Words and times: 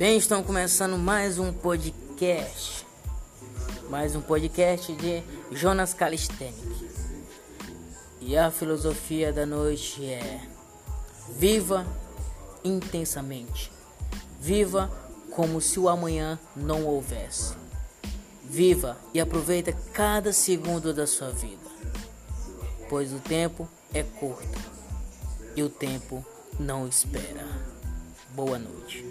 Bem, 0.00 0.16
estão 0.16 0.42
começando 0.42 0.96
mais 0.96 1.38
um 1.38 1.52
podcast. 1.52 2.86
Mais 3.90 4.16
um 4.16 4.22
podcast 4.22 4.94
de 4.94 5.22
Jonas 5.52 5.92
Calisthenic. 5.92 6.88
E 8.18 8.34
a 8.34 8.50
filosofia 8.50 9.30
da 9.30 9.44
noite 9.44 10.02
é: 10.06 10.40
viva 11.36 11.86
intensamente. 12.64 13.70
Viva 14.40 14.90
como 15.32 15.60
se 15.60 15.78
o 15.78 15.86
amanhã 15.86 16.40
não 16.56 16.86
houvesse. 16.86 17.52
Viva 18.42 18.96
e 19.12 19.20
aproveita 19.20 19.74
cada 19.92 20.32
segundo 20.32 20.94
da 20.94 21.06
sua 21.06 21.28
vida, 21.28 21.68
pois 22.88 23.12
o 23.12 23.18
tempo 23.18 23.68
é 23.92 24.02
curto 24.02 24.58
e 25.54 25.62
o 25.62 25.68
tempo 25.68 26.24
não 26.58 26.88
espera. 26.88 27.46
Boa 28.34 28.58
noite. 28.58 29.04